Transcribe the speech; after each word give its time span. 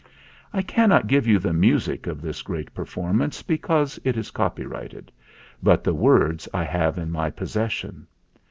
I 0.51 0.63
cannot 0.63 1.05
give 1.05 1.27
you 1.27 1.37
the 1.37 1.53
music 1.53 2.07
of 2.07 2.23
this 2.23 2.41
great 2.41 2.73
performance, 2.73 3.43
because 3.43 3.99
it 4.03 4.17
is 4.17 4.31
copyrighted; 4.31 5.11
but 5.61 5.83
the 5.83 5.93
words 5.93 6.49
I 6.51 6.63
have 6.63 6.97
in 6.97 7.11
my 7.11 7.29
possession. 7.29 8.07